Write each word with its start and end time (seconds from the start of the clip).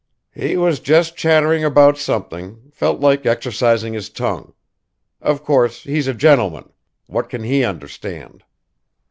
"He 0.33 0.57
was 0.57 0.79
just 0.79 1.15
chattering 1.15 1.63
about 1.63 1.95
something, 1.95 2.71
felt 2.71 3.01
like 3.01 3.27
exercising 3.27 3.93
his 3.93 4.09
tongue. 4.09 4.53
Of 5.21 5.43
course, 5.45 5.83
he's 5.83 6.07
a 6.07 6.13
gentleman. 6.15 6.71
What 7.05 7.29
can 7.29 7.43
he 7.43 7.63
understand?" 7.63 8.43